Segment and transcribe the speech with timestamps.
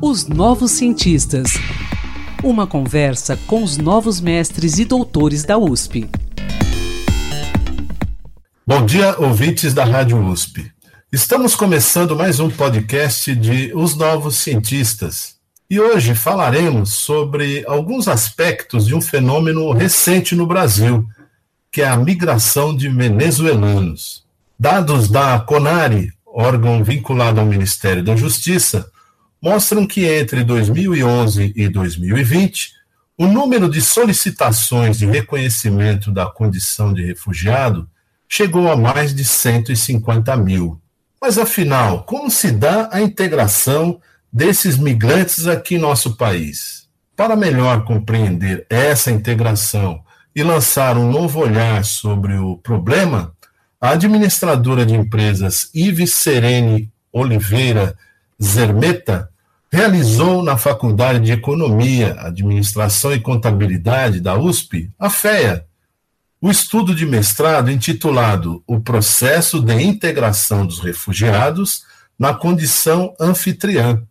[0.00, 1.54] Os Novos Cientistas.
[2.40, 6.08] Uma conversa com os novos mestres e doutores da USP.
[8.64, 10.70] Bom dia, ouvintes da Rádio USP.
[11.12, 15.34] Estamos começando mais um podcast de Os Novos Cientistas.
[15.68, 21.04] E hoje falaremos sobre alguns aspectos de um fenômeno recente no Brasil,
[21.72, 24.24] que é a migração de venezuelanos.
[24.58, 28.90] Dados da CONARE, órgão vinculado ao Ministério da Justiça,
[29.42, 32.72] mostram que entre 2011 e 2020,
[33.16, 37.88] o número de solicitações de reconhecimento da condição de refugiado
[38.28, 40.78] chegou a mais de 150 mil.
[41.20, 43.98] Mas afinal, como se dá a integração
[44.30, 46.86] desses migrantes aqui em nosso país?
[47.16, 50.02] Para melhor compreender essa integração
[50.34, 53.34] e lançar um novo olhar sobre o problema,
[53.80, 57.96] a administradora de empresas Ives Serene Oliveira
[58.42, 59.30] Zermeta
[59.70, 65.66] realizou na Faculdade de Economia, Administração e Contabilidade da USP, a FEA,
[66.40, 71.82] o estudo de mestrado intitulado O Processo de Integração dos Refugiados
[72.18, 74.02] na Condição Anfitriã,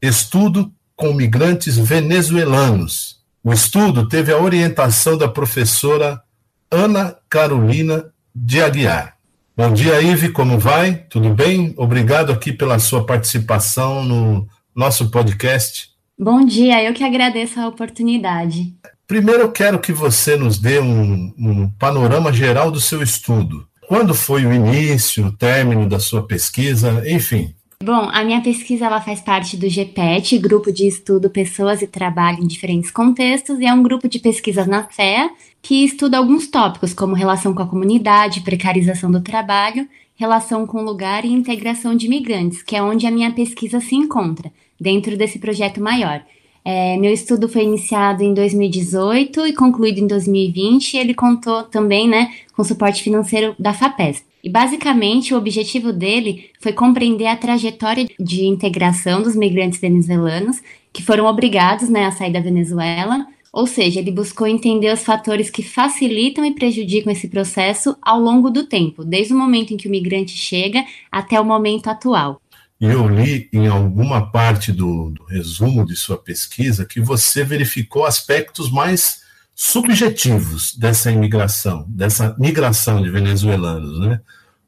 [0.00, 3.20] estudo com migrantes venezuelanos.
[3.42, 6.22] O estudo teve a orientação da professora
[6.70, 9.16] Ana Carolina de Aguiar.
[9.56, 10.94] Bom dia, Ive, como vai?
[11.10, 11.74] Tudo bem?
[11.76, 15.90] Obrigado aqui pela sua participação no nosso podcast.
[16.18, 18.74] Bom dia, eu que agradeço a oportunidade.
[19.06, 23.66] Primeiro, eu quero que você nos dê um, um panorama geral do seu estudo.
[23.86, 27.54] Quando foi o início, o término da sua pesquisa, enfim.
[27.82, 32.38] Bom, a minha pesquisa ela faz parte do GPET, Grupo de Estudo Pessoas e Trabalho
[32.40, 35.28] em Diferentes Contextos, e é um grupo de pesquisas na FEA
[35.60, 40.84] que estuda alguns tópicos, como relação com a comunidade, precarização do trabalho, relação com o
[40.84, 45.40] lugar e integração de imigrantes, que é onde a minha pesquisa se encontra, dentro desse
[45.40, 46.24] projeto maior.
[46.64, 50.94] É, meu estudo foi iniciado em 2018 e concluído em 2020.
[50.94, 54.31] E ele contou também, né, com suporte financeiro da Fapesp.
[54.42, 60.60] E basicamente o objetivo dele foi compreender a trajetória de integração dos migrantes venezuelanos
[60.92, 63.26] que foram obrigados, né, a sair da Venezuela.
[63.52, 68.50] Ou seja, ele buscou entender os fatores que facilitam e prejudicam esse processo ao longo
[68.50, 72.40] do tempo, desde o momento em que o migrante chega até o momento atual.
[72.80, 78.04] E eu li em alguma parte do, do, resumo de sua pesquisa que você verificou
[78.04, 79.22] aspectos mais
[79.54, 84.20] subjetivos dessa imigração, dessa migração de venezuelanos, né?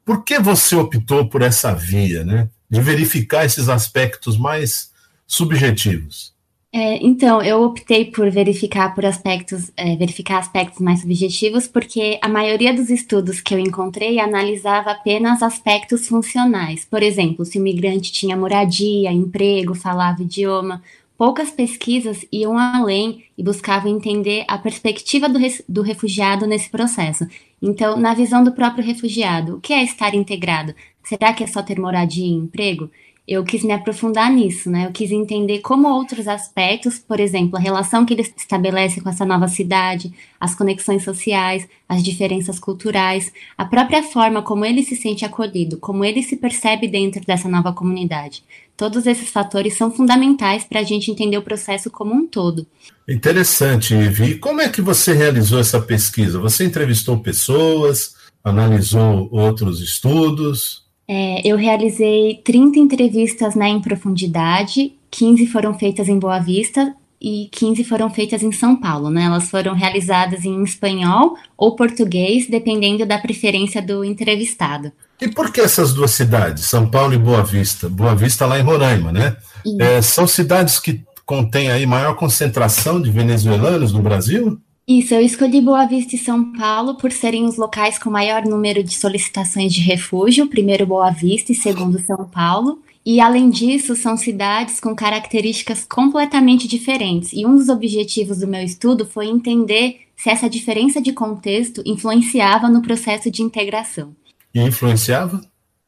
[0.03, 2.49] Por que você optou por essa via, né?
[2.69, 4.91] De verificar esses aspectos mais
[5.25, 6.35] subjetivos?
[6.77, 12.27] É, então, eu optei por verificar por aspectos, é, verificar aspectos mais subjetivos, porque a
[12.27, 16.83] maioria dos estudos que eu encontrei analisava apenas aspectos funcionais.
[16.83, 20.83] Por exemplo, se o migrante tinha moradia, emprego, falava idioma.
[21.17, 27.25] Poucas pesquisas iam além e buscavam entender a perspectiva do, do refugiado nesse processo.
[27.61, 30.75] Então, na visão do próprio refugiado, o que é estar integrado?
[31.03, 32.91] Será que é só ter moradia e emprego?
[33.27, 34.85] Eu quis me aprofundar nisso, né?
[34.85, 39.25] Eu quis entender como outros aspectos, por exemplo, a relação que ele estabelece com essa
[39.25, 45.25] nova cidade, as conexões sociais, as diferenças culturais, a própria forma como ele se sente
[45.25, 48.43] acolhido, como ele se percebe dentro dessa nova comunidade.
[48.77, 52.67] Todos esses fatores são fundamentais para a gente entender o processo como um todo.
[53.07, 54.31] Interessante, Ivi.
[54.31, 56.39] E como é que você realizou essa pesquisa?
[56.39, 60.84] Você entrevistou pessoas, analisou outros estudos?
[61.07, 67.47] É, eu realizei 30 entrevistas né, em profundidade, 15 foram feitas em Boa Vista e
[67.51, 69.09] 15 foram feitas em São Paulo.
[69.09, 69.23] Né?
[69.23, 74.91] Elas foram realizadas em espanhol ou português, dependendo da preferência do entrevistado.
[75.21, 77.87] E por que essas duas cidades, São Paulo e Boa Vista?
[77.87, 79.37] Boa Vista lá em Roraima, né?
[79.79, 84.59] É, são cidades que contêm aí maior concentração de venezuelanos no Brasil?
[84.87, 88.83] Isso, eu escolhi Boa Vista e São Paulo por serem os locais com maior número
[88.83, 92.79] de solicitações de refúgio, primeiro Boa Vista e segundo São Paulo.
[93.03, 97.33] E além disso, são cidades com características completamente diferentes.
[97.33, 102.69] E um dos objetivos do meu estudo foi entender se essa diferença de contexto influenciava
[102.69, 104.15] no processo de integração.
[104.53, 105.41] E influenciava?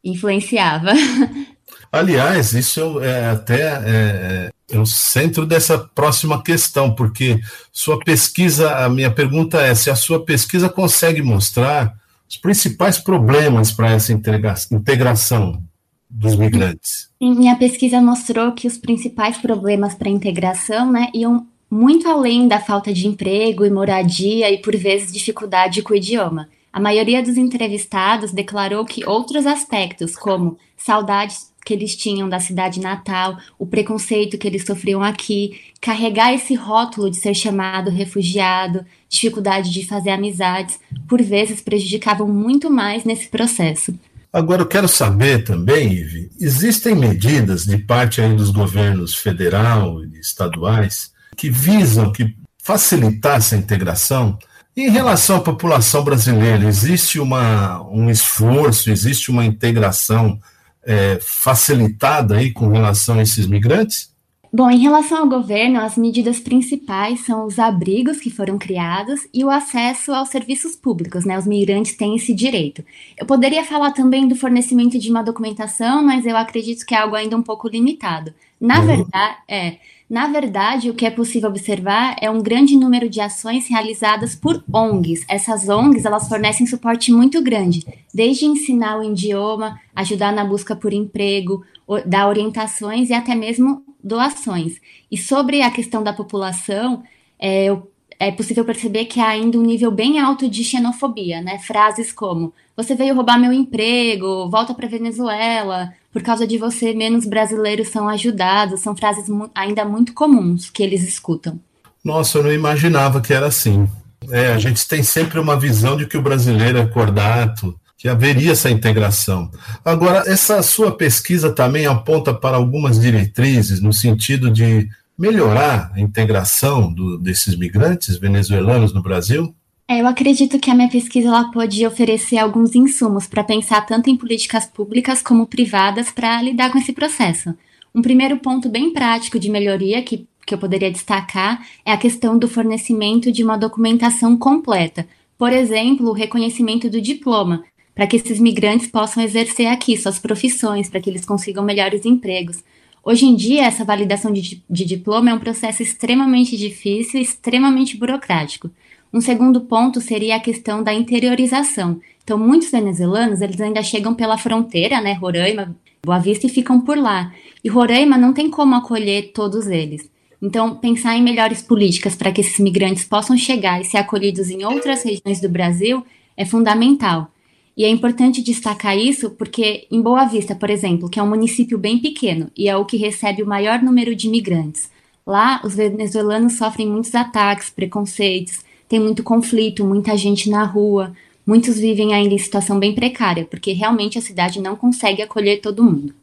[0.04, 0.94] Influenciava.
[1.92, 7.40] Aliás, isso é até é, é, o centro dessa próxima questão, porque
[7.72, 11.96] sua pesquisa, a minha pergunta é se a sua pesquisa consegue mostrar
[12.30, 15.64] os principais problemas para essa integração
[16.10, 17.10] dos migrantes.
[17.20, 22.60] Minha pesquisa mostrou que os principais problemas para a integração né, iam muito além da
[22.60, 26.50] falta de emprego e moradia e, por vezes, dificuldade com o idioma.
[26.72, 32.80] A maioria dos entrevistados declarou que outros aspectos, como saudades que eles tinham da cidade
[32.80, 39.70] natal, o preconceito que eles sofriam aqui, carregar esse rótulo de ser chamado refugiado, dificuldade
[39.70, 40.80] de fazer amizades,
[41.10, 43.94] por vezes prejudicavam muito mais nesse processo.
[44.32, 50.20] Agora eu quero saber também, Ive, existem medidas de parte aí dos governos federal e
[50.22, 54.40] estaduais que visam que facilitar essa integração?
[54.76, 60.40] Em relação à população brasileira, existe uma, um esforço, existe uma integração
[60.88, 64.16] é, facilitada aí com relação a esses migrantes?
[64.52, 69.44] Bom, em relação ao governo, as medidas principais são os abrigos que foram criados e
[69.44, 71.38] o acesso aos serviços públicos, né?
[71.38, 72.84] Os migrantes têm esse direito.
[73.18, 77.16] Eu poderia falar também do fornecimento de uma documentação, mas eu acredito que é algo
[77.16, 78.34] ainda um pouco limitado.
[78.60, 78.88] Na uhum.
[78.88, 79.78] verdade, é,
[80.10, 84.64] na verdade, o que é possível observar é um grande número de ações realizadas por
[84.72, 85.26] ONGs.
[85.28, 90.94] Essas ONGs, elas fornecem suporte muito grande, desde ensinar o idioma, ajudar na busca por
[90.94, 91.66] emprego,
[92.06, 94.80] dar orientações e até mesmo doações.
[95.12, 97.04] E sobre a questão da população,
[97.38, 97.76] é,
[98.18, 101.60] é possível perceber que há ainda um nível bem alto de xenofobia, né?
[101.60, 107.28] Frases como: "Você veio roubar meu emprego", "Volta para Venezuela", por causa de você, menos
[107.28, 108.82] brasileiros são ajudados.
[108.82, 111.60] São frases mu ainda muito comuns que eles escutam.
[112.04, 113.88] Nossa, eu não imaginava que era assim.
[114.32, 118.54] É, a gente tem sempre uma visão de que o brasileiro é cordato, que haveria
[118.54, 119.52] essa integração.
[119.86, 126.92] Agora, essa sua pesquisa também aponta para algumas diretrizes no sentido de melhorar a integração
[126.92, 129.54] do, desses migrantes venezuelanos no Brasil?
[129.90, 134.10] É, eu acredito que a minha pesquisa ela pode oferecer alguns insumos para pensar tanto
[134.10, 137.56] em políticas públicas como privadas para lidar com esse processo.
[137.96, 142.38] Um primeiro ponto bem prático de melhoria que, que eu poderia destacar é a questão
[142.38, 145.08] do fornecimento de uma documentação completa.
[145.38, 147.64] Por exemplo, o reconhecimento do diploma,
[147.96, 152.62] para que esses migrantes possam exercer aqui suas profissões, para que eles consigam melhores empregos.
[153.02, 158.70] Hoje em dia, essa validação de, de diploma é um processo extremamente difícil extremamente burocrático.
[159.14, 162.00] Um segundo ponto seria a questão da interiorização.
[162.24, 166.98] Então, muitos venezuelanos, eles ainda chegam pela fronteira, né, Roraima, Boa Vista, e ficam por
[166.98, 167.34] lá.
[167.64, 170.10] E Roraima não tem como acolher todos eles.
[170.42, 174.64] Então, pensar em melhores políticas para que esses migrantes possam chegar e ser acolhidos em
[174.64, 176.06] outras regiões do Brasil
[176.36, 177.32] é fundamental.
[177.76, 181.78] E é importante destacar isso porque, em Boa Vista, por exemplo, que é um município
[181.78, 184.90] bem pequeno e é o que recebe o maior número de imigrantes,
[185.26, 191.14] lá os venezuelanos sofrem muitos ataques, preconceitos, tem muito conflito, muita gente na rua,
[191.46, 195.84] muitos vivem ainda em situação bem precária, porque realmente a cidade não consegue acolher todo
[195.84, 196.14] mundo.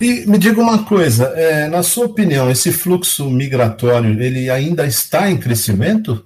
[0.00, 5.30] E me diga uma coisa, é, na sua opinião, esse fluxo migratório ele ainda está
[5.30, 6.24] em crescimento?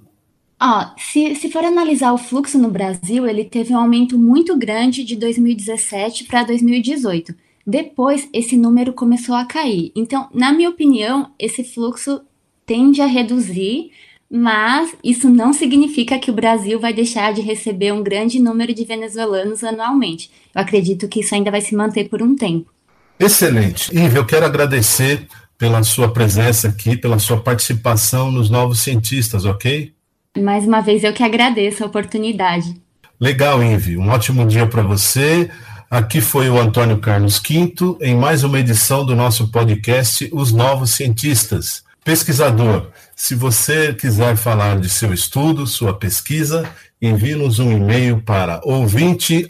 [0.59, 5.03] Ah, se, se for analisar o fluxo no Brasil, ele teve um aumento muito grande
[5.03, 7.33] de 2017 para 2018.
[7.65, 9.91] Depois, esse número começou a cair.
[9.95, 12.21] Então, na minha opinião, esse fluxo
[12.65, 13.91] tende a reduzir,
[14.29, 18.85] mas isso não significa que o Brasil vai deixar de receber um grande número de
[18.85, 20.29] venezuelanos anualmente.
[20.53, 22.71] Eu acredito que isso ainda vai se manter por um tempo.
[23.19, 23.91] Excelente.
[23.93, 25.27] Ive, eu quero agradecer
[25.57, 29.91] pela sua presença aqui, pela sua participação nos Novos Cientistas, ok?
[30.37, 32.75] Mais uma vez eu que agradeço a oportunidade.
[33.19, 33.97] Legal, Ive.
[33.97, 35.49] Um ótimo dia para você.
[35.89, 40.91] Aqui foi o Antônio Carlos Quinto em mais uma edição do nosso podcast Os Novos
[40.91, 41.83] Cientistas.
[42.03, 46.69] Pesquisador, se você quiser falar de seu estudo, sua pesquisa,
[47.01, 49.49] envie-nos um e-mail para ouvinte.usp.br.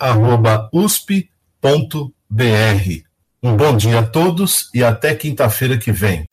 [3.41, 6.25] Um bom dia a todos e até quinta-feira que vem.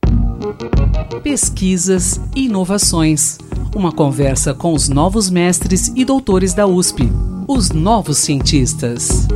[1.23, 3.39] Pesquisas e inovações.
[3.75, 7.11] Uma conversa com os novos mestres e doutores da USP,
[7.47, 9.29] os novos cientistas.